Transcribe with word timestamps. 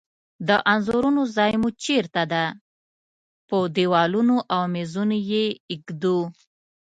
د 0.47 0.49
انځورونو 0.73 1.21
ځای 1.35 1.53
مو 1.61 1.69
چیرته 1.83 2.23
ده؟ 2.33 2.45
په 3.47 3.57
دیوالونو 3.75 4.35
او 4.53 4.61
میزونو 4.73 5.15
یی 5.31 5.45
ایږدو 5.71 6.17